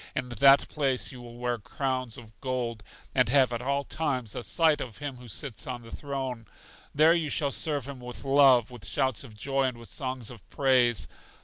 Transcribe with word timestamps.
In 0.15 0.29
that 0.29 0.67
place 0.67 1.11
you 1.11 1.21
will 1.21 1.35
wear 1.37 1.59
crowns 1.59 2.17
of 2.17 2.33
gold, 2.41 2.81
and 3.13 3.29
have 3.29 3.53
at 3.53 3.61
all 3.61 3.83
times 3.83 4.33
a 4.33 4.41
sight 4.41 4.81
of 4.81 4.97
Him 4.97 5.17
who 5.17 5.27
sits 5.27 5.67
on 5.67 5.83
the 5.83 5.95
throne. 5.95 6.47
There 6.95 7.13
you 7.13 7.29
shall 7.29 7.51
serve 7.51 7.87
Him 7.87 7.99
with 7.99 8.23
love, 8.25 8.71
with 8.71 8.87
shouts 8.87 9.23
of 9.23 9.37
joy 9.37 9.65
and 9.65 9.77
with 9.77 9.89
songs 9.89 10.31
of 10.31 10.49
praise. 10.49 11.07